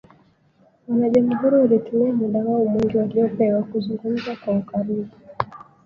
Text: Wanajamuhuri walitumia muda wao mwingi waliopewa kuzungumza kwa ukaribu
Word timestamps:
Wanajamuhuri 0.87 1.55
walitumia 1.55 2.13
muda 2.13 2.39
wao 2.45 2.65
mwingi 2.65 2.97
waliopewa 2.97 3.63
kuzungumza 3.63 4.35
kwa 4.35 4.57
ukaribu 4.57 5.09